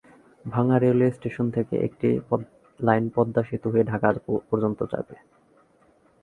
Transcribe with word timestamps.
ভাঙ্গা 0.45 0.77
railway 0.79 1.11
station 1.11 1.45
থেকে 1.51 1.75
একটি 1.87 2.09
লাইন 2.79 3.05
পদ্মা 3.15 3.41
সেতু 3.43 3.67
হয়ে 3.69 3.89
ঢাকা 3.91 4.07
পর্যন্ত 4.49 4.79
যাবে। 4.93 5.15